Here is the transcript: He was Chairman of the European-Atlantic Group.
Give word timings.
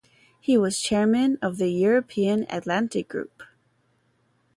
He 0.39 0.57
was 0.57 0.81
Chairman 0.81 1.37
of 1.43 1.57
the 1.59 1.67
European-Atlantic 1.69 3.07
Group. 3.07 3.43